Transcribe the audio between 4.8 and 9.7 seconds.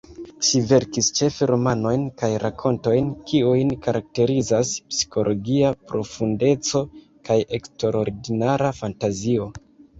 psikologia profundeco kaj eksterordinara fantazio.